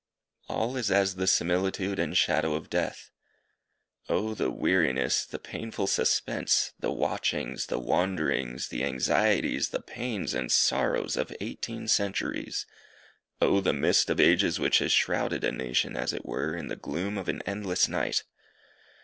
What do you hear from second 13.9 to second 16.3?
of ages which has shrouded a nation as it